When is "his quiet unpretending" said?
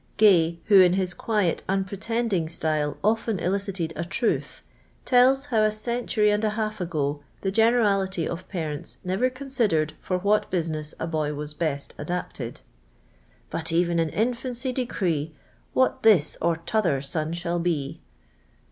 0.93-2.49